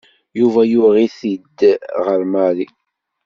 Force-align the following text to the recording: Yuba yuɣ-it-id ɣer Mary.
Yuba 0.39 0.61
yuɣ-it-id 0.71 1.59
ɣer 2.05 2.19
Mary. 2.33 2.67